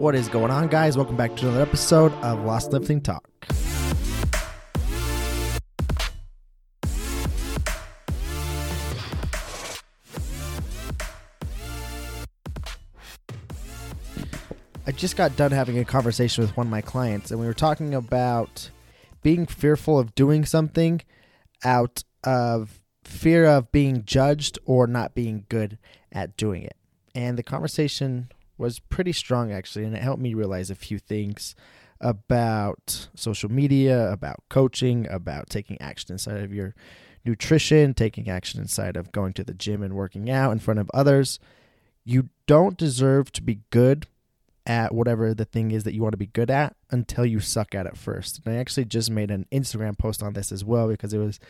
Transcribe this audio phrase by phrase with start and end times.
[0.00, 0.96] What is going on, guys?
[0.96, 3.28] Welcome back to another episode of Lost Lifting Talk.
[14.86, 17.52] I just got done having a conversation with one of my clients, and we were
[17.52, 18.70] talking about
[19.22, 21.02] being fearful of doing something
[21.62, 25.76] out of fear of being judged or not being good
[26.10, 26.78] at doing it.
[27.14, 28.30] And the conversation
[28.60, 31.54] was pretty strong, actually, and it helped me realize a few things
[32.00, 36.74] about social media, about coaching, about taking action inside of your
[37.24, 40.90] nutrition, taking action inside of going to the gym and working out in front of
[40.94, 41.38] others.
[42.04, 44.06] You don't deserve to be good
[44.66, 47.74] at whatever the thing is that you want to be good at until you suck
[47.74, 48.40] at it first.
[48.44, 51.40] And I actually just made an Instagram post on this as well because it was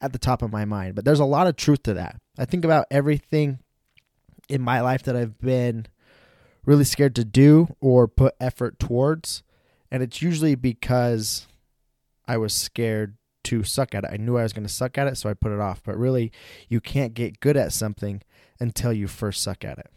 [0.00, 0.94] at the top of my mind.
[0.94, 2.16] But there's a lot of truth to that.
[2.38, 3.60] I think about everything
[4.48, 5.86] in my life that I've been
[6.66, 9.42] really scared to do or put effort towards.
[9.90, 11.46] And it's usually because
[12.28, 14.10] I was scared to suck at it.
[14.12, 15.82] I knew I was going to suck at it, so I put it off.
[15.84, 16.32] But really,
[16.68, 18.22] you can't get good at something
[18.58, 19.90] until you first suck at it.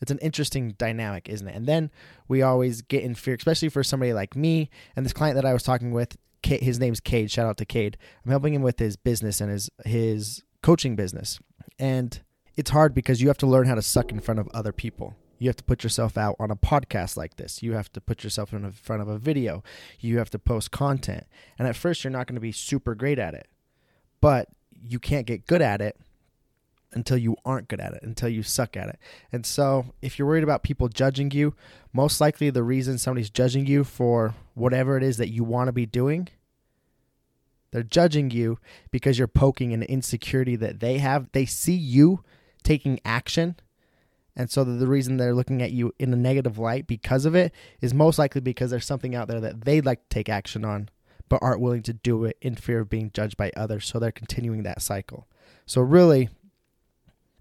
[0.00, 1.56] It's an interesting dynamic, isn't it?
[1.56, 1.90] And then
[2.28, 5.52] we always get in fear, especially for somebody like me and this client that I
[5.52, 6.16] was talking with.
[6.44, 7.32] His name's Cade.
[7.32, 7.98] Shout out to Cade.
[8.24, 11.40] I'm helping him with his business and his his coaching business.
[11.80, 12.20] And
[12.56, 15.16] it's hard because you have to learn how to suck in front of other people.
[15.38, 17.62] You have to put yourself out on a podcast like this.
[17.62, 19.62] You have to put yourself in front of a video.
[20.00, 21.26] You have to post content.
[21.58, 23.48] And at first, you're not going to be super great at it,
[24.20, 25.96] but you can't get good at it
[26.92, 28.98] until you aren't good at it, until you suck at it.
[29.30, 31.54] And so, if you're worried about people judging you,
[31.92, 35.72] most likely the reason somebody's judging you for whatever it is that you want to
[35.72, 36.28] be doing,
[37.70, 38.58] they're judging you
[38.90, 41.30] because you're poking an insecurity that they have.
[41.32, 42.24] They see you
[42.62, 43.56] taking action.
[44.38, 47.52] And so the reason they're looking at you in a negative light because of it
[47.80, 50.90] is most likely because there's something out there that they'd like to take action on,
[51.28, 53.84] but aren't willing to do it in fear of being judged by others.
[53.84, 55.26] So they're continuing that cycle.
[55.66, 56.28] So really,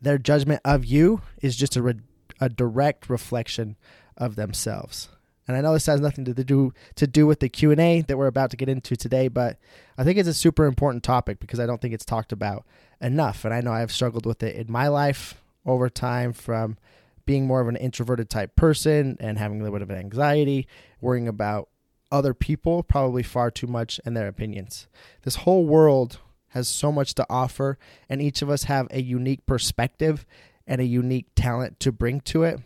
[0.02, 2.02] their judgment of you is just a, re-
[2.42, 3.78] a direct reflection
[4.18, 5.10] of themselves.
[5.48, 8.02] And I know this has nothing to do to do with the Q and A
[8.02, 9.58] that we're about to get into today, but
[9.98, 12.66] I think it's a super important topic because I don't think it's talked about
[13.00, 13.46] enough.
[13.46, 16.78] And I know I've struggled with it in my life over time, from
[17.26, 20.66] being more of an introverted type person and having a little bit of anxiety,
[21.02, 21.70] worrying about
[22.10, 24.88] other people probably far too much and their opinions.
[25.24, 26.20] This whole world
[26.52, 27.78] has so much to offer,
[28.10, 30.26] and each of us have a unique perspective
[30.66, 32.62] and a unique talent to bring to it.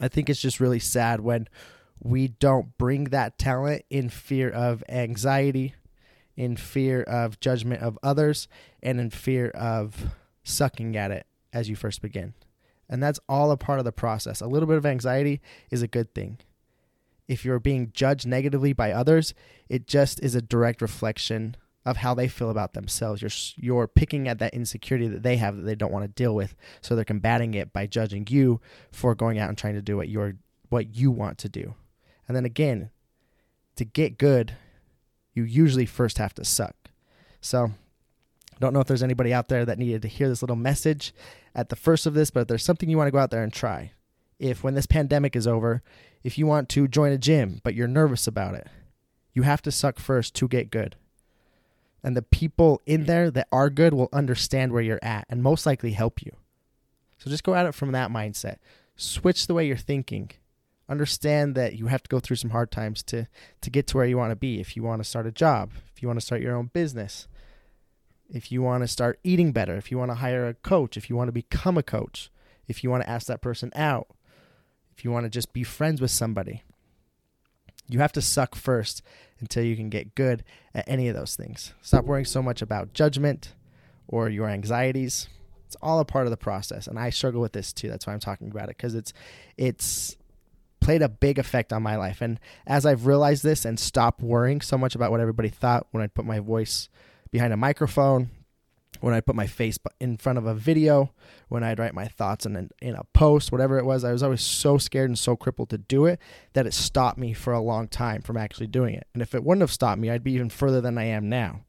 [0.00, 1.48] I think it's just really sad when
[2.02, 5.74] we don't bring that talent in fear of anxiety,
[6.36, 8.46] in fear of judgment of others,
[8.82, 10.10] and in fear of
[10.42, 12.34] sucking at it as you first begin.
[12.88, 14.42] And that's all a part of the process.
[14.42, 16.38] A little bit of anxiety is a good thing.
[17.26, 19.32] If you're being judged negatively by others,
[19.70, 21.56] it just is a direct reflection
[21.86, 23.22] of how they feel about themselves.
[23.22, 26.34] You're you're picking at that insecurity that they have that they don't want to deal
[26.34, 28.60] with, so they're combating it by judging you
[28.92, 30.34] for going out and trying to do what you're
[30.68, 31.74] what you want to do.
[32.26, 32.90] And then again,
[33.76, 34.56] to get good,
[35.34, 36.76] you usually first have to suck.
[37.40, 37.72] So,
[38.54, 41.12] I don't know if there's anybody out there that needed to hear this little message
[41.54, 43.42] at the first of this, but if there's something you want to go out there
[43.42, 43.92] and try,
[44.38, 45.82] if when this pandemic is over,
[46.22, 48.66] if you want to join a gym but you're nervous about it,
[49.32, 50.96] you have to suck first to get good
[52.04, 53.06] and the people in mm.
[53.06, 56.30] there that are good will understand where you're at and most likely help you.
[57.18, 58.58] So just go at it from that mindset.
[58.94, 60.30] Switch the way you're thinking.
[60.86, 63.26] Understand that you have to go through some hard times to
[63.62, 64.60] to get to where you want to be.
[64.60, 67.26] If you want to start a job, if you want to start your own business,
[68.32, 71.08] if you want to start eating better, if you want to hire a coach, if
[71.08, 72.30] you want to become a coach,
[72.66, 74.08] if you want to ask that person out,
[74.96, 76.62] if you want to just be friends with somebody.
[77.88, 79.02] You have to suck first
[79.40, 80.42] until you can get good
[80.74, 81.74] at any of those things.
[81.82, 83.52] Stop worrying so much about judgment
[84.08, 85.28] or your anxieties.
[85.66, 87.88] It's all a part of the process, and I struggle with this too.
[87.88, 89.12] That's why I'm talking about it because it's
[89.56, 90.16] it's
[90.80, 92.20] played a big effect on my life.
[92.20, 96.02] And as I've realized this and stopped worrying so much about what everybody thought when
[96.02, 96.88] I put my voice
[97.34, 98.30] behind a microphone,
[99.00, 101.12] when I put my face in front of a video,
[101.48, 104.40] when I'd write my thoughts in, in a post, whatever it was, I was always
[104.40, 106.20] so scared and so crippled to do it
[106.52, 109.08] that it stopped me for a long time from actually doing it.
[109.12, 111.64] And if it wouldn't have stopped me, I'd be even further than I am now.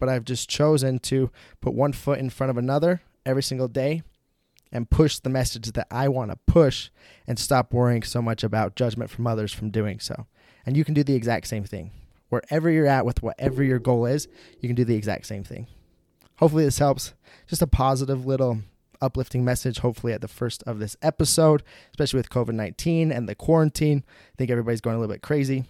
[0.00, 1.30] But I've just chosen to
[1.60, 4.02] put one foot in front of another every single day
[4.72, 6.90] and push the message that I want to push
[7.28, 10.26] and stop worrying so much about judgment from others from doing so.
[10.66, 11.92] And you can do the exact same thing.
[12.32, 14.26] Wherever you're at with whatever your goal is,
[14.60, 15.66] you can do the exact same thing
[16.42, 17.14] hopefully this helps.
[17.46, 18.62] Just a positive little
[19.00, 21.62] uplifting message, hopefully, at the first of this episode,
[21.92, 24.02] especially with COVID 19 and the quarantine.
[24.08, 25.64] I think everybody's going a little bit crazy.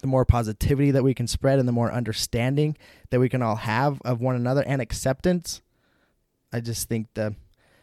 [0.00, 2.76] The more positivity that we can spread and the more understanding
[3.10, 5.60] that we can all have of one another and acceptance,
[6.52, 7.36] I just think the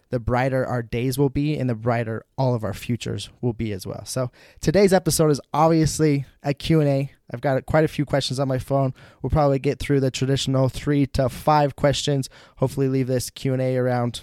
[0.10, 3.72] the brighter our days will be and the brighter all of our futures will be
[3.72, 4.04] as well.
[4.06, 7.12] So today's episode is obviously a Q&A.
[7.32, 8.94] I've got quite a few questions on my phone.
[9.22, 12.30] We'll probably get through the traditional 3 to 5 questions.
[12.58, 14.22] Hopefully leave this Q&A around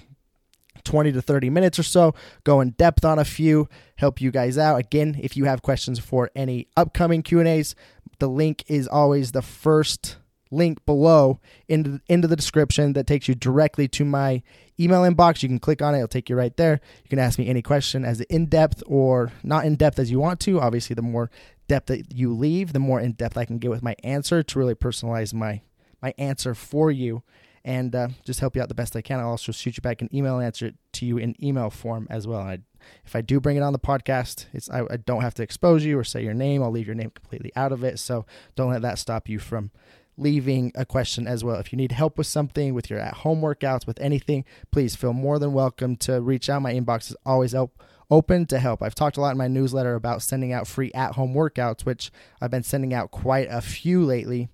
[0.84, 4.56] 20 to 30 minutes or so, go in depth on a few, help you guys
[4.56, 4.76] out.
[4.76, 7.74] Again, if you have questions for any upcoming Q&As,
[8.18, 10.16] the link is always the first
[10.56, 14.42] link below into into the description that takes you directly to my
[14.78, 15.42] email inbox.
[15.42, 16.80] You can click on it; it'll take you right there.
[17.04, 20.18] You can ask me any question as in depth or not in depth as you
[20.18, 20.60] want to.
[20.60, 21.30] Obviously, the more
[21.68, 24.58] depth that you leave, the more in depth I can get with my answer to
[24.58, 25.60] really personalize my
[26.02, 27.22] my answer for you
[27.66, 29.18] and uh, just help you out the best I can.
[29.18, 32.40] I'll also shoot you back an email answer to you in email form as well.
[32.40, 32.60] I,
[33.04, 35.84] if I do bring it on the podcast, it's I, I don't have to expose
[35.84, 36.62] you or say your name.
[36.62, 37.98] I'll leave your name completely out of it.
[37.98, 38.24] So
[38.54, 39.72] don't let that stop you from
[40.16, 41.56] leaving a question as well.
[41.56, 45.12] If you need help with something, with your at home workouts, with anything, please feel
[45.12, 46.62] more than welcome to reach out.
[46.62, 48.82] My inbox is always help, open to help.
[48.82, 52.10] I've talked a lot in my newsletter about sending out free at home workouts, which
[52.40, 54.48] I've been sending out quite a few lately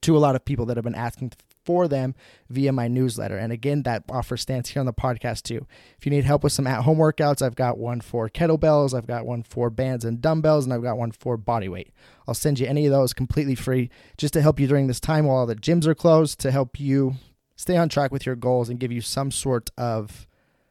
[0.00, 1.32] to a lot of people that have been asking
[1.68, 2.14] for them
[2.48, 3.36] via my newsletter.
[3.36, 5.66] And again, that offer stands here on the podcast too.
[5.98, 9.06] If you need help with some at home workouts, I've got one for kettlebells, I've
[9.06, 11.90] got one for bands and dumbbells, and I've got one for body weight.
[12.26, 15.26] I'll send you any of those completely free just to help you during this time
[15.26, 17.16] while all the gyms are closed, to help you
[17.54, 20.26] stay on track with your goals and give you some sort of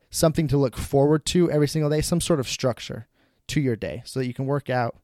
[0.09, 3.05] something to look forward to every single day, some sort of structure
[3.49, 4.97] to your day so that you can work out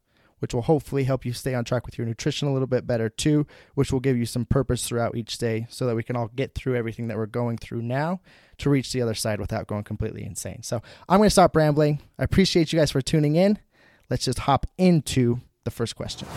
[0.44, 3.08] which will hopefully help you stay on track with your nutrition a little bit better
[3.08, 6.30] too, which will give you some purpose throughout each day so that we can all
[6.36, 8.20] get through everything that we're going through now
[8.58, 10.62] to reach the other side without going completely insane.
[10.62, 12.02] So I'm going to stop rambling.
[12.20, 13.58] I appreciate you guys for tuning in.
[14.10, 16.28] Let's just hop into the first question.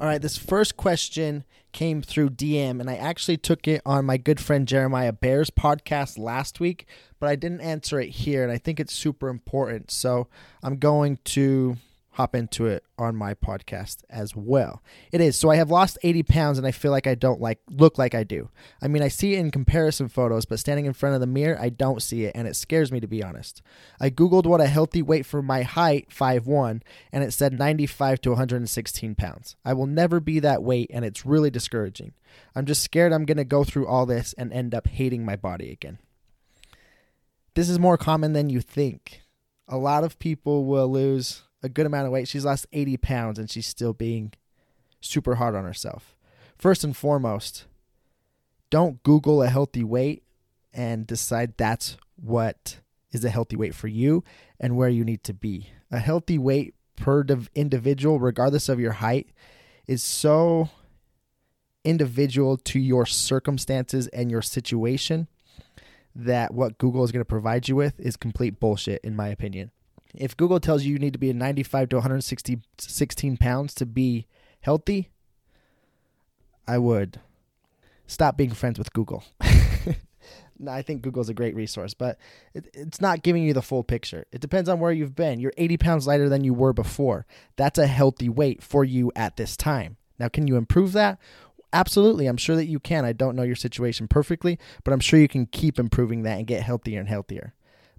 [0.00, 4.16] All right, this first question came through DM, and I actually took it on my
[4.16, 6.86] good friend Jeremiah Bear's podcast last week,
[7.20, 9.92] but I didn't answer it here, and I think it's super important.
[9.92, 10.26] So
[10.64, 11.76] I'm going to
[12.16, 14.82] hop into it on my podcast as well.
[15.12, 15.38] It is.
[15.38, 18.14] So I have lost 80 pounds and I feel like I don't like look like
[18.14, 18.48] I do.
[18.80, 21.58] I mean, I see it in comparison photos, but standing in front of the mirror,
[21.60, 23.60] I don't see it and it scares me to be honest.
[24.00, 26.80] I googled what a healthy weight for my height, 5'1,
[27.12, 29.56] and it said 95 to 116 pounds.
[29.62, 32.14] I will never be that weight and it's really discouraging.
[32.54, 35.36] I'm just scared I'm going to go through all this and end up hating my
[35.36, 35.98] body again.
[37.54, 39.20] This is more common than you think.
[39.68, 42.28] A lot of people will lose a good amount of weight.
[42.28, 44.32] She's lost 80 pounds and she's still being
[45.00, 46.16] super hard on herself.
[46.58, 47.66] First and foremost,
[48.70, 50.22] don't Google a healthy weight
[50.72, 52.80] and decide that's what
[53.12, 54.24] is a healthy weight for you
[54.58, 55.70] and where you need to be.
[55.90, 57.24] A healthy weight per
[57.54, 59.28] individual, regardless of your height,
[59.86, 60.70] is so
[61.84, 65.28] individual to your circumstances and your situation
[66.14, 69.70] that what Google is going to provide you with is complete bullshit, in my opinion.
[70.16, 74.26] If Google tells you you need to be 95 to 160 16 pounds to be
[74.60, 75.10] healthy,
[76.66, 77.20] I would
[78.06, 79.24] stop being friends with Google.
[80.68, 82.18] I think Google's a great resource, but
[82.54, 84.24] it, it's not giving you the full picture.
[84.32, 85.38] It depends on where you've been.
[85.38, 87.26] You're 80 pounds lighter than you were before.
[87.56, 89.98] That's a healthy weight for you at this time.
[90.18, 91.18] Now, can you improve that?
[91.72, 92.26] Absolutely.
[92.26, 93.04] I'm sure that you can.
[93.04, 96.46] I don't know your situation perfectly, but I'm sure you can keep improving that and
[96.46, 97.52] get healthier and healthier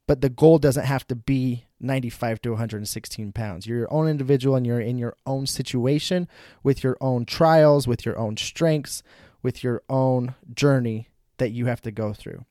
[0.08, 3.68] but the goal doesn't have to be 95 to 116 pounds.
[3.68, 6.28] You're your own individual and you're in your own situation
[6.64, 9.04] with your own trials, with your own strengths,
[9.44, 12.46] with your own journey that you have to go through.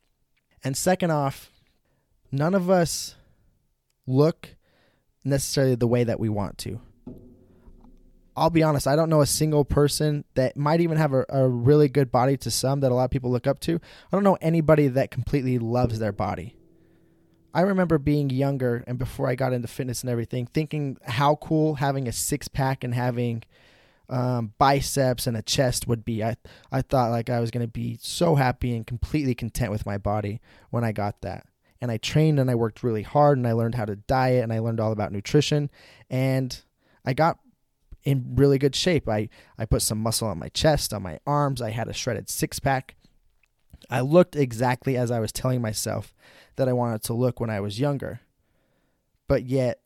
[0.63, 1.51] And second off,
[2.31, 3.17] none of us
[4.07, 4.57] look
[5.25, 6.81] necessarily the way that we want to.
[8.37, 11.49] I'll be honest, I don't know a single person that might even have a, a
[11.49, 13.77] really good body to some that a lot of people look up to.
[13.77, 16.56] I don't know anybody that completely loves their body.
[17.57, 21.77] I remember being younger and before I got into fitness and everything, thinking how cool
[21.77, 23.45] having a six pack and having
[24.11, 26.23] um, biceps and a chest would be.
[26.23, 26.37] I
[26.71, 30.43] I thought like I was gonna be so happy and completely content with my body
[30.69, 31.47] when I got that.
[31.81, 34.53] And I trained and I worked really hard and I learned how to diet and
[34.53, 35.71] I learned all about nutrition
[36.11, 36.61] and
[37.07, 37.39] I got
[38.05, 39.09] in really good shape.
[39.09, 41.63] I, I put some muscle on my chest, on my arms.
[41.63, 42.96] I had a shredded six pack.
[43.91, 46.15] I looked exactly as I was telling myself
[46.57, 48.21] that I wanted to look when I was younger.
[49.29, 49.81] But yet,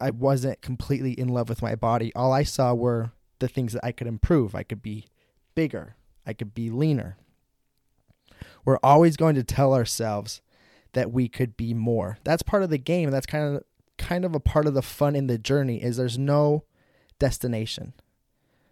[0.00, 2.12] I wasn't completely in love with my body.
[2.14, 4.54] All I saw were the things that I could improve.
[4.54, 5.06] I could be
[5.54, 5.96] bigger,
[6.26, 7.16] I could be leaner.
[8.64, 10.40] We're always going to tell ourselves
[10.92, 12.18] that we could be more.
[12.24, 13.10] That's part of the game.
[13.10, 13.64] That's kind of
[13.98, 16.64] kind of a part of the fun in the journey is there's no
[17.18, 17.92] destination.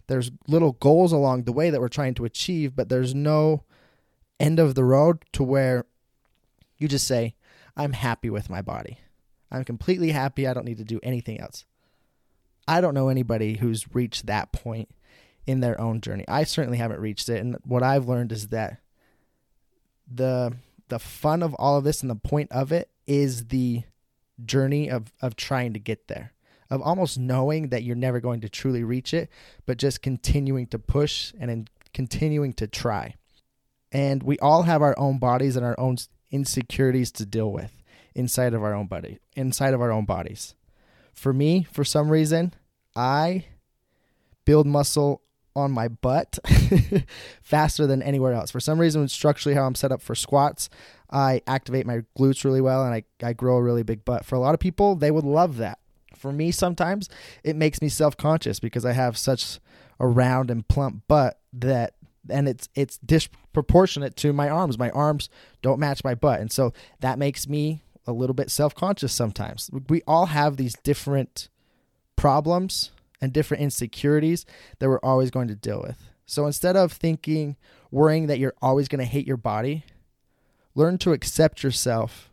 [0.07, 3.65] There's little goals along the way that we're trying to achieve, but there's no
[4.41, 5.87] end of the road to where
[6.79, 7.35] you just say,
[7.77, 8.99] I'm happy with my body.
[9.51, 10.47] I'm completely happy.
[10.47, 11.65] I don't need to do anything else.
[12.67, 14.91] I don't know anybody who's reached that point
[15.47, 16.25] in their own journey.
[16.29, 17.41] I certainly haven't reached it.
[17.41, 18.81] And what I've learned is that
[20.11, 20.55] the
[20.89, 23.83] the fun of all of this and the point of it is the
[24.45, 26.33] journey of of trying to get there
[26.71, 29.29] of almost knowing that you're never going to truly reach it
[29.67, 33.15] but just continuing to push and in, continuing to try
[33.93, 35.97] and we all have our own bodies and our own
[36.31, 37.83] insecurities to deal with
[38.15, 40.55] inside of our own body inside of our own bodies
[41.13, 42.53] for me for some reason
[42.97, 43.45] i
[44.45, 45.23] build muscle
[45.59, 46.39] on my butt
[47.43, 48.51] faster than anywhere else.
[48.51, 50.71] For some reason, structurally, how I'm set up for squats,
[51.11, 54.25] I activate my glutes really well and I, I grow a really big butt.
[54.25, 55.81] For a lot of people, they would love that.
[56.15, 57.09] For me, sometimes
[57.45, 59.59] it makes me self conscious because I have such
[60.01, 61.95] a round and plump butt that
[62.31, 64.79] and it's it's disproportionate to my arms.
[64.79, 65.29] My arms
[65.63, 69.71] don't match my butt, and so that makes me a little bit self conscious sometimes.
[69.89, 71.49] We all have these different
[72.17, 74.47] problems and different insecurities
[74.79, 75.99] that we're always going to deal with.
[76.27, 77.57] So instead of thinking,
[77.91, 79.85] worrying that you're always going to hate your body,
[80.75, 82.31] learn to accept yourself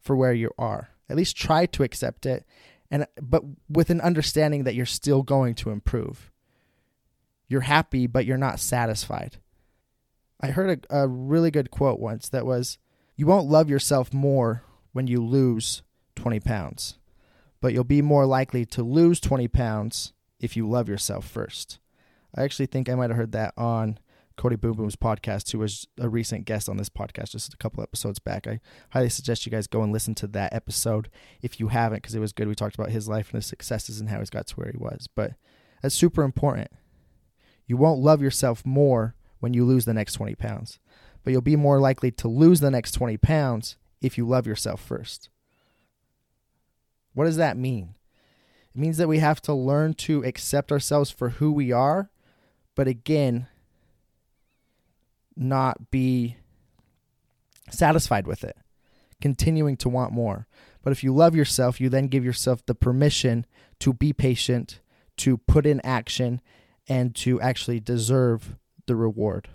[0.00, 0.90] for where you are.
[1.08, 2.44] At least try to accept it
[2.92, 6.31] and but with an understanding that you're still going to improve.
[7.52, 9.36] You're happy but you're not satisfied.
[10.40, 12.78] I heard a, a really good quote once that was
[13.14, 15.82] you won't love yourself more when you lose
[16.16, 16.98] 20 pounds,
[17.60, 21.78] but you'll be more likely to lose 20 pounds if you love yourself first.
[22.34, 23.98] I actually think I might have heard that on
[24.36, 27.82] Cody Boom Boom's podcast, who was a recent guest on this podcast just a couple
[27.82, 28.46] episodes back.
[28.46, 31.10] I highly suggest you guys go and listen to that episode
[31.42, 32.48] if you haven't, because it was good.
[32.48, 34.78] We talked about his life and his successes and how he's got to where he
[34.78, 35.06] was.
[35.14, 35.34] But
[35.82, 36.70] that's super important.
[37.72, 40.78] You won't love yourself more when you lose the next 20 pounds,
[41.24, 44.78] but you'll be more likely to lose the next 20 pounds if you love yourself
[44.78, 45.30] first.
[47.14, 47.94] What does that mean?
[48.74, 52.10] It means that we have to learn to accept ourselves for who we are,
[52.74, 53.46] but again,
[55.34, 56.36] not be
[57.70, 58.58] satisfied with it,
[59.22, 60.46] continuing to want more.
[60.82, 63.46] But if you love yourself, you then give yourself the permission
[63.78, 64.80] to be patient,
[65.16, 66.42] to put in action,
[66.88, 69.48] and to actually deserve the reward.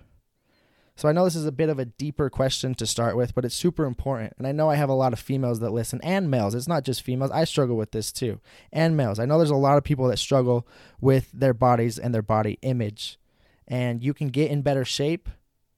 [0.98, 3.46] So I know this is a bit of a deeper question to start with, but
[3.46, 4.34] it's super important.
[4.40, 6.56] And I know I have a lot of females that listen and males.
[6.56, 7.30] It's not just females.
[7.30, 8.40] I struggle with this too.
[8.74, 9.20] And males.
[9.20, 10.68] I know there's a lot of people that struggle
[11.00, 13.20] with their bodies and their body image.
[13.68, 15.30] And you can get in better shape,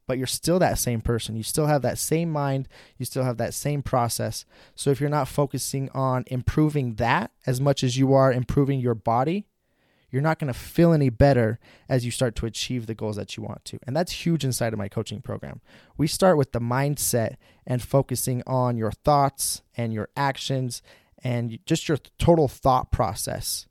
[0.07, 1.35] but you're still that same person.
[1.35, 2.69] You still have that same mind.
[2.97, 4.45] You still have that same process.
[4.73, 8.95] So if you're not focusing on improving that as much as you are improving your
[8.95, 9.47] body,
[10.11, 13.37] you're not going to feel any better as you start to achieve the goals that
[13.37, 13.79] you want to.
[13.85, 15.61] And that's huge inside of my coaching program.
[15.97, 17.35] We start with the mindset
[17.65, 20.81] and focusing on your thoughts and your actions
[21.23, 23.67] and just your total thought process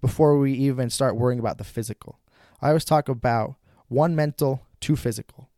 [0.00, 2.18] before we even start worrying about the physical.
[2.60, 3.56] I always talk about
[3.88, 5.48] one mental, two physical.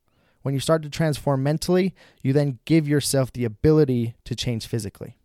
[0.43, 5.17] When you start to transform mentally, you then give yourself the ability to change physically.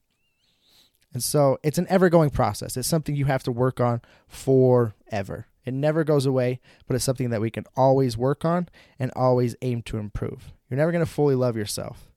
[1.13, 2.77] And so it's an ever going process.
[2.77, 5.47] It's something you have to work on forever.
[5.65, 9.55] It never goes away, but it's something that we can always work on and always
[9.61, 10.53] aim to improve.
[10.69, 12.09] You're never going to fully love yourself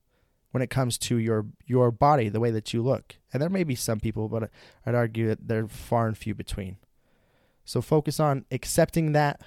[0.51, 3.15] when it comes to your your body, the way that you look.
[3.31, 4.49] And there may be some people, but
[4.85, 6.77] I'd argue that they're far and few between.
[7.65, 9.41] So focus on accepting that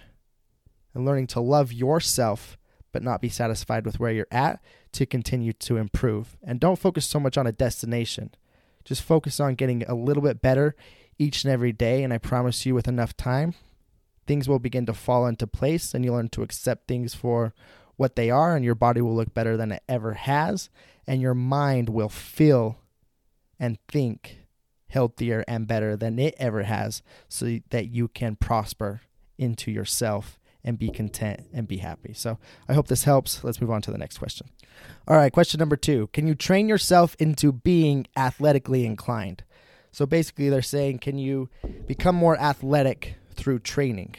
[0.94, 2.58] and learning to love yourself
[2.96, 4.58] but not be satisfied with where you're at
[4.92, 6.34] to continue to improve.
[6.42, 8.30] And don't focus so much on a destination.
[8.86, 10.74] Just focus on getting a little bit better
[11.18, 12.02] each and every day.
[12.02, 13.54] And I promise you, with enough time,
[14.26, 17.52] things will begin to fall into place and you'll learn to accept things for
[17.96, 20.68] what they are, and your body will look better than it ever has,
[21.06, 22.76] and your mind will feel
[23.58, 24.40] and think
[24.88, 29.00] healthier and better than it ever has so that you can prosper
[29.38, 32.12] into yourself and be content and be happy.
[32.12, 32.38] So
[32.68, 33.42] I hope this helps.
[33.42, 34.48] Let's move on to the next question.
[35.08, 39.44] All right, question number two Can you train yourself into being athletically inclined?
[39.92, 41.48] So basically, they're saying, can you
[41.86, 44.14] become more athletic through training?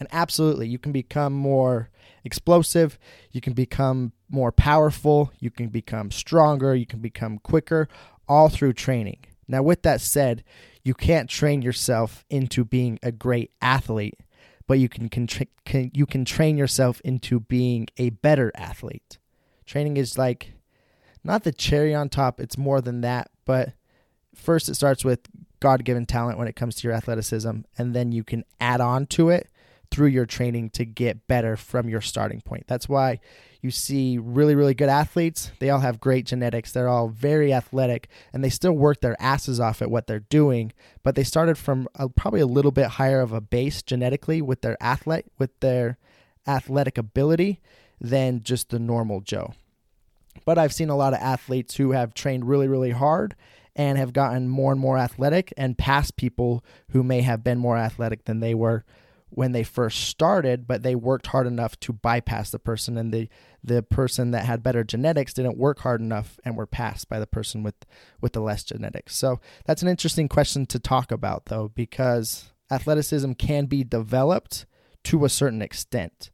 [0.00, 1.88] And absolutely, you can become more
[2.24, 2.98] explosive,
[3.30, 7.88] you can become more powerful, you can become stronger, you can become quicker,
[8.28, 9.18] all through training.
[9.46, 10.42] Now, with that said,
[10.82, 14.18] you can't train yourself into being a great athlete
[14.66, 19.18] but you can, can, you can train yourself into being a better athlete.
[19.66, 20.52] Training is like
[21.22, 23.30] not the cherry on top, it's more than that.
[23.44, 23.72] But
[24.34, 25.20] first, it starts with
[25.60, 29.06] God given talent when it comes to your athleticism, and then you can add on
[29.06, 29.48] to it
[29.90, 32.64] through your training to get better from your starting point.
[32.66, 33.20] That's why
[33.60, 35.52] you see really, really good athletes.
[35.60, 36.72] They all have great genetics.
[36.72, 40.72] They're all very athletic and they still work their asses off at what they're doing.
[41.02, 44.62] But they started from a, probably a little bit higher of a base genetically with
[44.62, 45.96] their athlete, with their
[46.46, 47.60] athletic ability
[48.00, 49.54] than just the normal Joe.
[50.44, 53.34] But I've seen a lot of athletes who have trained really, really hard
[53.76, 57.76] and have gotten more and more athletic and past people who may have been more
[57.76, 58.84] athletic than they were
[59.34, 63.28] when they first started, but they worked hard enough to bypass the person, and the
[63.64, 67.26] the person that had better genetics didn't work hard enough and were passed by the
[67.26, 67.74] person with
[68.20, 69.16] with the less genetics.
[69.16, 74.66] So that's an interesting question to talk about, though, because athleticism can be developed
[75.04, 76.30] to a certain extent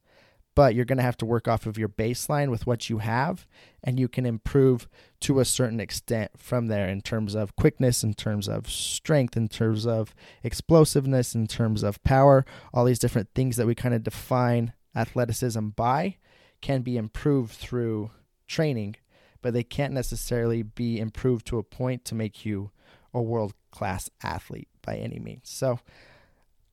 [0.54, 3.46] but you're going to have to work off of your baseline with what you have
[3.82, 4.88] and you can improve
[5.20, 9.48] to a certain extent from there in terms of quickness in terms of strength in
[9.48, 12.44] terms of explosiveness in terms of power.
[12.74, 16.16] All these different things that we kind of define athleticism by
[16.60, 18.10] can be improved through
[18.46, 18.96] training
[19.42, 22.70] but they can't necessarily be improved to a point to make you
[23.12, 25.48] a world class athlete by any means.
[25.48, 25.80] So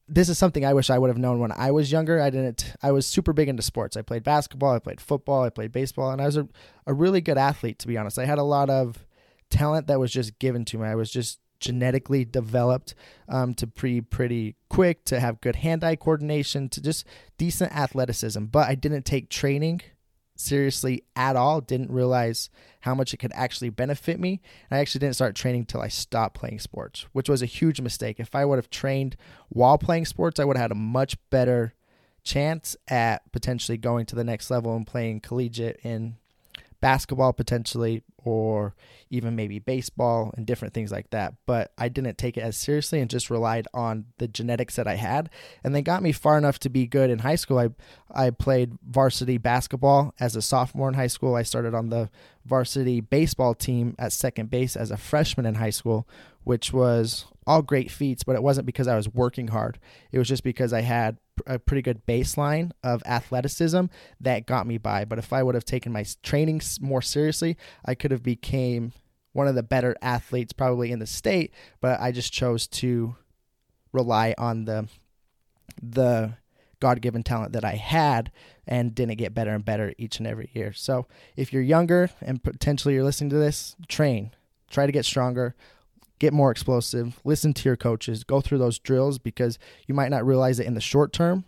[0.08, 2.22] this is something I wish I would have known when I was younger.
[2.22, 2.74] I didn't.
[2.82, 3.98] I was super big into sports.
[3.98, 6.48] I played basketball, I played football, I played baseball, and I was a,
[6.86, 7.80] a really good athlete.
[7.80, 9.06] To be honest, I had a lot of
[9.50, 10.88] talent that was just given to me.
[10.88, 12.94] I was just genetically developed
[13.28, 17.06] um, to be pretty quick, to have good hand-eye coordination, to just
[17.38, 18.46] decent athleticism.
[18.46, 19.82] But I didn't take training
[20.40, 21.62] seriously at all.
[21.62, 22.50] Didn't realize
[22.82, 24.42] how much it could actually benefit me.
[24.72, 28.20] I actually didn't start training until I stopped playing sports, which was a huge mistake.
[28.20, 29.18] If I would have trained
[29.50, 31.74] while playing sports, I would have had a much better
[32.24, 36.18] chance at potentially going to the next level and playing collegiate in
[36.80, 38.76] basketball potentially or
[39.10, 41.34] even maybe baseball and different things like that.
[41.46, 44.96] But I didn't take it as seriously and just relied on the genetics that I
[44.96, 45.30] had.
[45.64, 47.60] And they got me far enough to be good in high school.
[47.60, 47.70] I
[48.12, 51.36] I played varsity basketball as a sophomore in high school.
[51.36, 52.10] I started on the
[52.46, 56.08] varsity baseball team at second base as a freshman in high school,
[56.44, 59.80] which was all great feats, but it wasn't because I was working hard.
[60.12, 63.86] It was just because I had a pretty good baseline of athleticism
[64.20, 65.06] that got me by.
[65.06, 68.94] But if I would have taken my training more seriously, I could have became
[69.34, 73.16] one of the better athletes probably in the state, but I just chose to
[73.92, 74.88] rely on the
[75.82, 76.34] the
[76.80, 78.32] God-given talent that I had
[78.66, 80.74] and didn't get better and better each and every year.
[80.74, 84.32] So, if you're younger and potentially you're listening to this, train.
[84.70, 85.56] Try to get stronger
[86.20, 90.26] get more explosive, listen to your coaches, go through those drills because you might not
[90.26, 91.46] realize it in the short term,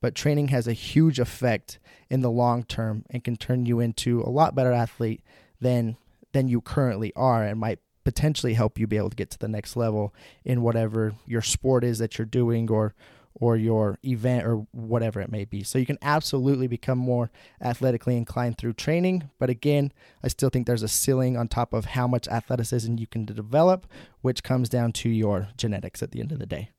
[0.00, 1.78] but training has a huge effect
[2.08, 5.22] in the long term and can turn you into a lot better athlete
[5.60, 5.96] than
[6.32, 9.48] than you currently are and might potentially help you be able to get to the
[9.48, 12.94] next level in whatever your sport is that you're doing or
[13.34, 15.62] or your event or whatever it may be.
[15.62, 19.30] So you can absolutely become more athletically inclined through training.
[19.38, 23.06] But again, I still think there's a ceiling on top of how much athleticism you
[23.06, 23.86] can develop,
[24.20, 26.70] which comes down to your genetics at the end of the day.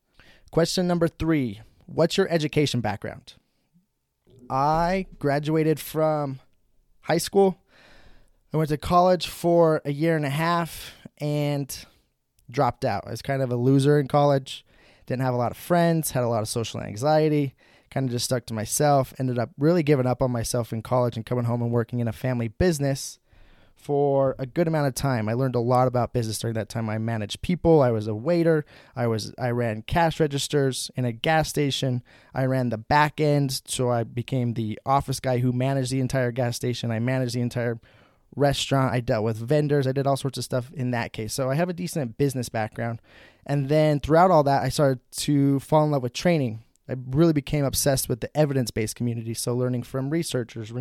[0.50, 3.34] Question number three What's your education background?
[4.48, 6.40] I graduated from
[7.02, 7.58] high school.
[8.52, 11.74] I went to college for a year and a half and
[12.50, 13.04] dropped out.
[13.06, 14.64] I was kind of a loser in college
[15.06, 17.54] didn't have a lot of friends, had a lot of social anxiety,
[17.90, 19.12] kind of just stuck to myself.
[19.18, 22.08] Ended up really giving up on myself in college and coming home and working in
[22.08, 23.18] a family business
[23.82, 25.28] for a good amount of time.
[25.28, 26.88] I learned a lot about business during that time.
[26.88, 31.10] I managed people, I was a waiter, I was I ran cash registers in a
[31.10, 32.02] gas station.
[32.32, 36.30] I ran the back end, so I became the office guy who managed the entire
[36.30, 36.92] gas station.
[36.92, 37.80] I managed the entire
[38.36, 38.94] restaurant.
[38.94, 39.86] I dealt with vendors.
[39.86, 41.32] I did all sorts of stuff in that case.
[41.32, 43.00] So I have a decent business background.
[43.46, 46.62] And then throughout all that, I started to fall in love with training.
[46.88, 49.34] I really became obsessed with the evidence based community.
[49.34, 50.72] So, learning from researchers,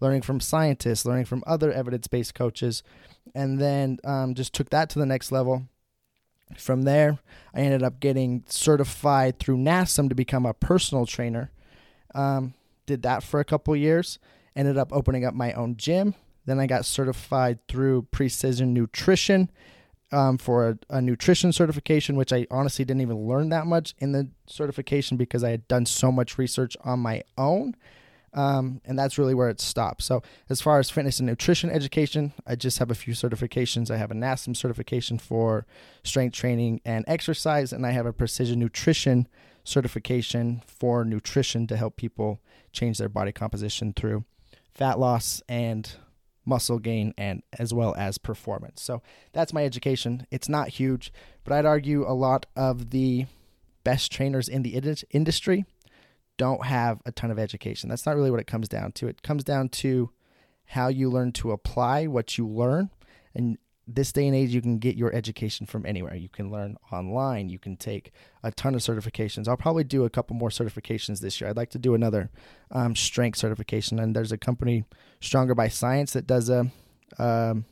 [0.00, 2.82] learning from scientists, learning from other evidence based coaches,
[3.34, 5.68] and then um, just took that to the next level.
[6.56, 7.18] From there,
[7.54, 11.50] I ended up getting certified through NASM to become a personal trainer.
[12.14, 12.54] Um,
[12.86, 14.18] did that for a couple years.
[14.54, 16.14] Ended up opening up my own gym.
[16.46, 19.50] Then I got certified through Precision Nutrition
[20.12, 24.12] um, for a, a, nutrition certification, which I honestly didn't even learn that much in
[24.12, 27.74] the certification because I had done so much research on my own.
[28.32, 30.02] Um, and that's really where it stopped.
[30.02, 33.90] So, as far as fitness and nutrition education, I just have a few certifications.
[33.90, 35.66] I have a NASM certification for
[36.04, 39.26] strength training and exercise, and I have a precision nutrition
[39.64, 42.40] certification for nutrition to help people
[42.72, 44.24] change their body composition through
[44.74, 45.96] fat loss and
[46.46, 48.80] muscle gain and as well as performance.
[48.80, 50.26] So that's my education.
[50.30, 51.12] It's not huge,
[51.44, 53.26] but I'd argue a lot of the
[53.84, 54.80] best trainers in the
[55.10, 55.64] industry
[56.38, 57.88] don't have a ton of education.
[57.88, 59.08] That's not really what it comes down to.
[59.08, 60.10] It comes down to
[60.66, 62.90] how you learn to apply what you learn.
[63.34, 66.16] And this day and age, you can get your education from anywhere.
[66.16, 67.48] You can learn online.
[67.48, 69.46] You can take a ton of certifications.
[69.46, 71.48] I'll probably do a couple more certifications this year.
[71.48, 72.30] I'd like to do another
[72.72, 74.00] um, strength certification.
[74.00, 74.84] And there's a company,
[75.20, 76.70] Stronger by Science, that does a
[77.18, 77.64] um,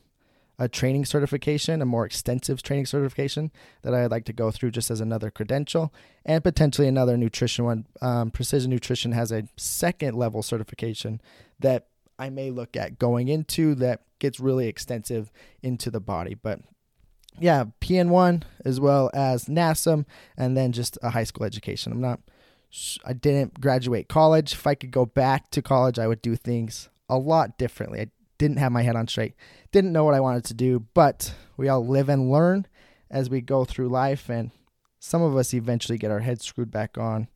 [0.57, 3.51] a training certification, a more extensive training certification
[3.81, 5.93] that I'd like to go through just as another credential,
[6.25, 7.85] and potentially another nutrition one.
[8.01, 11.21] Um, Precision Nutrition has a second level certification
[11.59, 16.35] that I may look at going into that gets really extensive into the body.
[16.35, 16.59] But
[17.39, 20.05] yeah, PN1 as well as NASM,
[20.37, 21.91] and then just a high school education.
[21.91, 22.21] I'm not,
[23.03, 24.53] I didn't graduate college.
[24.53, 28.01] If I could go back to college, I would do things a lot differently.
[28.01, 29.33] I didn't have my head on straight,
[29.71, 32.67] didn't know what I wanted to do, but we all live and learn
[33.09, 34.51] as we go through life, and
[34.99, 37.27] some of us eventually get our heads screwed back on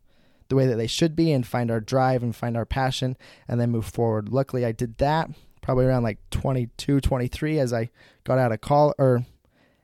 [0.49, 3.15] the way that they should be and find our drive and find our passion
[3.47, 4.29] and then move forward.
[4.29, 5.29] Luckily, I did that
[5.61, 7.89] probably around like 22, 23 as I
[8.23, 9.25] got out of college or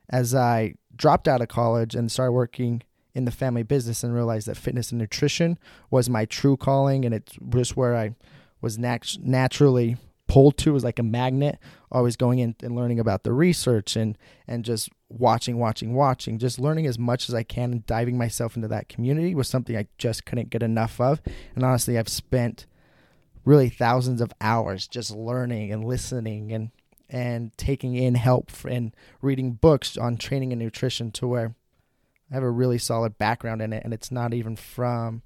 [0.09, 2.81] as I dropped out of college and started working
[3.13, 5.57] in the family business and realized that fitness and nutrition
[5.89, 8.15] was my true calling and it's just where I
[8.61, 9.97] was nat- naturally
[10.35, 11.57] pulled to was like a magnet
[11.89, 14.17] always going in and learning about the research and
[14.49, 18.57] and just watching watching watching just learning as much as i can and diving myself
[18.57, 21.21] into that community was something i just couldn't get enough of.
[21.55, 22.65] And honestly i've spent
[23.45, 26.71] really thousands of hours just learning and listening and
[27.09, 31.55] and taking in help and reading books on training and nutrition to where
[32.29, 35.21] i have a really solid background in it and it's not even from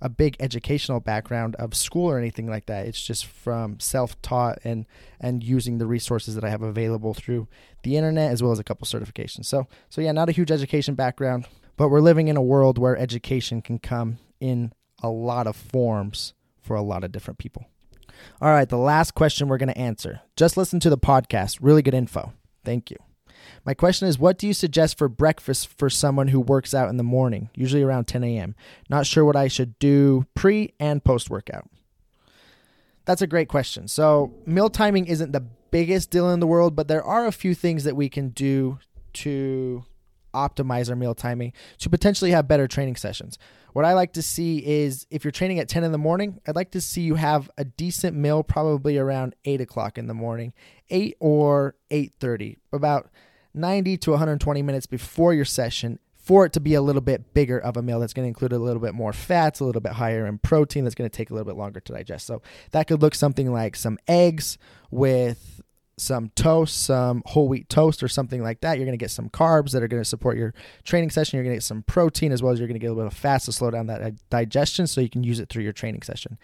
[0.00, 2.86] a big educational background of school or anything like that.
[2.86, 4.86] It's just from self-taught and
[5.20, 7.48] and using the resources that I have available through
[7.82, 9.46] the internet as well as a couple certifications.
[9.46, 12.96] So so yeah, not a huge education background, but we're living in a world where
[12.96, 17.66] education can come in a lot of forms for a lot of different people.
[18.40, 20.20] All right, the last question we're going to answer.
[20.36, 21.58] Just listen to the podcast.
[21.60, 22.32] Really good info.
[22.64, 22.96] Thank you.
[23.64, 26.96] My question is what do you suggest for breakfast for someone who works out in
[26.96, 28.54] the morning, usually around 10 a.m.?
[28.88, 31.68] Not sure what I should do pre and post workout.
[33.04, 33.88] That's a great question.
[33.88, 37.54] So, meal timing isn't the biggest deal in the world, but there are a few
[37.54, 38.78] things that we can do
[39.14, 39.84] to
[40.34, 43.38] optimize our meal timing to potentially have better training sessions.
[43.72, 46.56] What I like to see is if you're training at 10 in the morning, I'd
[46.56, 50.52] like to see you have a decent meal probably around 8 o'clock in the morning,
[50.90, 53.10] 8 or 8.30, about
[53.54, 57.58] 90 to 120 minutes before your session for it to be a little bit bigger
[57.58, 59.92] of a meal that's going to include a little bit more fats, a little bit
[59.92, 62.26] higher in protein that's going to take a little bit longer to digest.
[62.26, 64.58] So that could look something like some eggs
[64.90, 65.62] with
[65.96, 68.76] some toast, some whole wheat toast or something like that.
[68.76, 71.36] You're going to get some carbs that are going to support your training session.
[71.36, 73.08] You're going to get some protein as well as you're going to get a little
[73.08, 75.64] bit of fats to slow down that uh, digestion so you can use it through
[75.64, 76.38] your training session.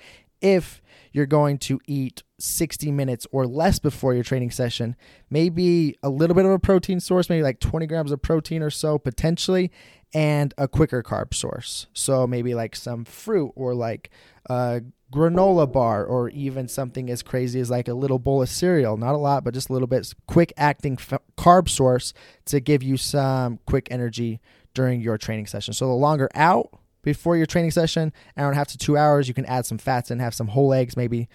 [0.44, 4.94] If you're going to eat 60 minutes or less before your training session,
[5.30, 8.70] maybe a little bit of a protein source, maybe like 20 grams of protein or
[8.70, 9.70] so potentially,
[10.12, 11.86] and a quicker carb source.
[11.94, 14.10] So maybe like some fruit or like
[14.46, 18.96] a granola bar or even something as crazy as like a little bowl of cereal.
[18.96, 22.12] Not a lot, but just a little bit quick acting f- carb source
[22.46, 24.40] to give you some quick energy
[24.74, 25.72] during your training session.
[25.72, 26.70] So the longer out,
[27.04, 29.28] before your training session, hour and a half to two hours.
[29.28, 31.28] You can add some fats and have some whole eggs, maybe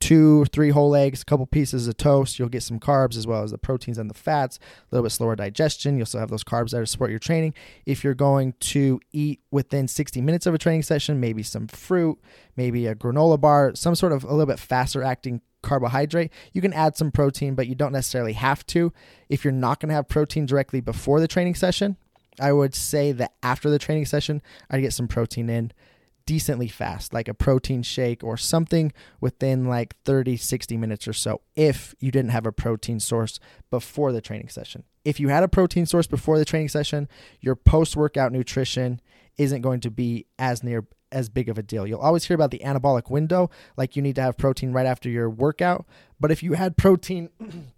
[0.00, 2.38] two, three whole eggs, a couple pieces of toast.
[2.38, 5.12] You'll get some carbs as well as the proteins and the fats, a little bit
[5.12, 5.96] slower digestion.
[5.96, 7.54] You'll still have those carbs there to support your training.
[7.84, 12.18] If you're going to eat within 60 minutes of a training session, maybe some fruit,
[12.56, 16.30] maybe a granola bar, some sort of a little bit faster acting carbohydrate.
[16.52, 18.92] You can add some protein, but you don't necessarily have to.
[19.28, 21.96] If you're not going to have protein directly before the training session,
[22.40, 25.72] I would say that after the training session, I'd get some protein in
[26.26, 31.40] decently fast, like a protein shake or something within like 30, 60 minutes or so,
[31.54, 33.38] if you didn't have a protein source
[33.70, 34.82] before the training session.
[35.04, 37.08] If you had a protein source before the training session,
[37.40, 39.00] your post workout nutrition
[39.38, 41.86] isn't going to be as near as big of a deal.
[41.86, 45.08] You'll always hear about the anabolic window, like you need to have protein right after
[45.08, 45.86] your workout.
[46.18, 47.30] But if you had protein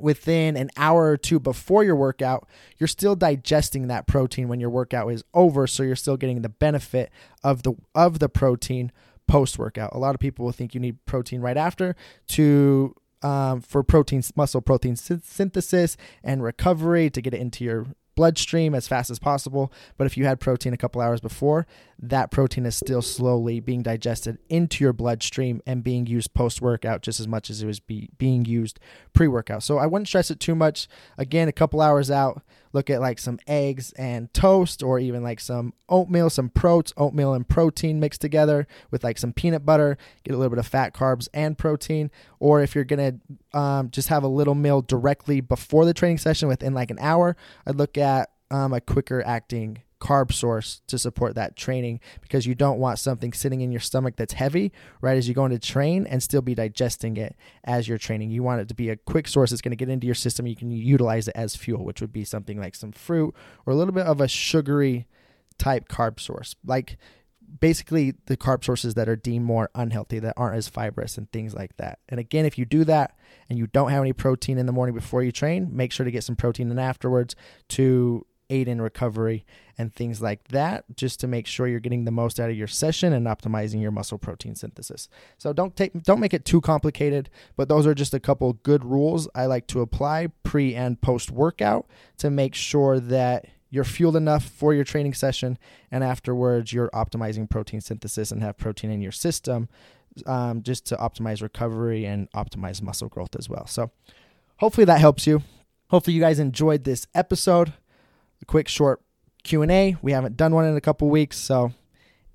[0.00, 4.70] within an hour or two before your workout, you're still digesting that protein when your
[4.70, 7.10] workout is over, so you're still getting the benefit
[7.42, 8.92] of the of the protein
[9.26, 9.94] post workout.
[9.94, 11.94] A lot of people will think you need protein right after
[12.28, 17.86] to um, for protein muscle protein synthesis and recovery to get it into your
[18.18, 19.72] bloodstream as fast as possible.
[19.96, 21.68] But if you had protein a couple hours before,
[22.00, 27.00] that protein is still slowly being digested into your bloodstream and being used post workout
[27.02, 28.80] just as much as it was be, being used
[29.12, 29.62] pre workout.
[29.62, 30.88] So I wouldn't stress it too much.
[31.16, 35.40] Again, a couple hours out, look at like some eggs and toast or even like
[35.40, 40.34] some oatmeal, some protein, oatmeal and protein mixed together with like some peanut butter, get
[40.34, 42.10] a little bit of fat, carbs, and protein.
[42.38, 43.20] Or if you're going
[43.52, 46.98] to um, just have a little meal directly before the training session within like an
[47.00, 52.46] hour, I'd look at um, a quicker acting carb source to support that training because
[52.46, 55.58] you don't want something sitting in your stomach that's heavy right as you go into
[55.58, 58.30] train and still be digesting it as you're training.
[58.30, 60.46] You want it to be a quick source that's going to get into your system.
[60.46, 63.34] You can utilize it as fuel, which would be something like some fruit
[63.66, 65.06] or a little bit of a sugary
[65.58, 66.54] type carb source.
[66.64, 66.96] Like
[67.60, 71.54] basically the carb sources that are deemed more unhealthy that aren't as fibrous and things
[71.54, 71.98] like that.
[72.08, 73.16] And again, if you do that
[73.48, 76.10] and you don't have any protein in the morning before you train, make sure to
[76.10, 77.34] get some protein in afterwards
[77.70, 79.44] to aid in recovery
[79.76, 82.66] and things like that just to make sure you're getting the most out of your
[82.66, 85.08] session and optimizing your muscle protein synthesis.
[85.38, 88.84] So don't take don't make it too complicated, but those are just a couple good
[88.84, 91.86] rules I like to apply pre and post workout
[92.18, 95.58] to make sure that you're fueled enough for your training session
[95.90, 99.68] and afterwards you're optimizing protein synthesis and have protein in your system
[100.26, 103.66] um, just to optimize recovery and optimize muscle growth as well.
[103.66, 103.90] So
[104.56, 105.42] hopefully that helps you.
[105.90, 107.72] Hopefully you guys enjoyed this episode
[108.48, 109.00] quick short
[109.44, 109.96] Q&A.
[110.02, 111.72] We haven't done one in a couple weeks, so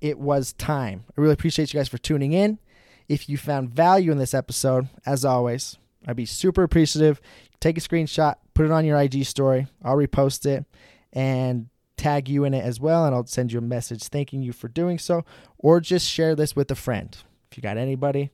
[0.00, 1.04] it was time.
[1.10, 2.58] I really appreciate you guys for tuning in.
[3.06, 7.20] If you found value in this episode, as always, I'd be super appreciative.
[7.60, 9.66] Take a screenshot, put it on your IG story.
[9.82, 10.64] I'll repost it
[11.12, 14.52] and tag you in it as well, and I'll send you a message thanking you
[14.52, 15.24] for doing so,
[15.58, 17.16] or just share this with a friend.
[17.50, 18.30] If you got anybody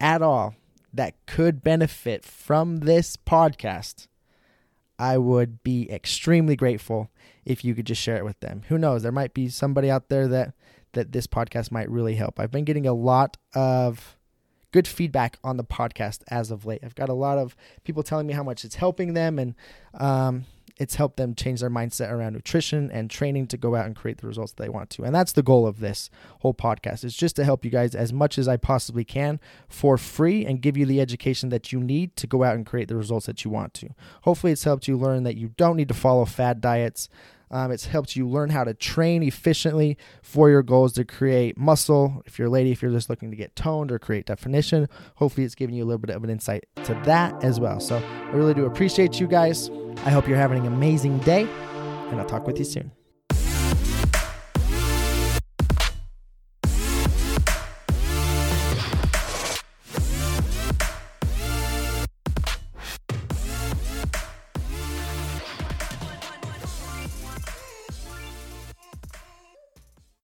[0.00, 0.54] at all
[0.92, 4.08] that could benefit from this podcast,
[5.02, 7.10] I would be extremely grateful
[7.44, 8.62] if you could just share it with them.
[8.68, 9.02] Who knows?
[9.02, 10.54] There might be somebody out there that
[10.92, 12.38] that this podcast might really help.
[12.38, 14.16] I've been getting a lot of
[14.70, 16.82] good feedback on the podcast as of late.
[16.84, 19.56] I've got a lot of people telling me how much it's helping them and
[19.94, 20.44] um,
[20.76, 24.18] it's helped them change their mindset around nutrition and training to go out and create
[24.18, 25.04] the results they want to.
[25.04, 28.12] And that's the goal of this whole podcast is just to help you guys as
[28.12, 32.16] much as I possibly can for free and give you the education that you need
[32.16, 33.90] to go out and create the results that you want to.
[34.22, 37.08] Hopefully it's helped you learn that you don't need to follow fad diets.
[37.52, 42.22] Um, it's helped you learn how to train efficiently for your goals to create muscle.
[42.26, 45.44] If you're a lady, if you're just looking to get toned or create definition, hopefully
[45.44, 47.78] it's giving you a little bit of an insight to that as well.
[47.78, 49.70] So I really do appreciate you guys.
[50.04, 52.90] I hope you're having an amazing day, and I'll talk with you soon.